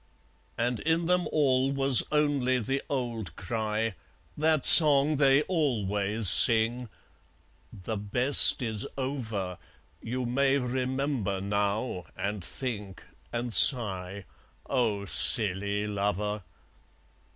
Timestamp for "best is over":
7.97-9.59